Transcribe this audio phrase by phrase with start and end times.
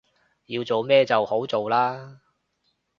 [0.47, 2.17] 要做咩就好做喇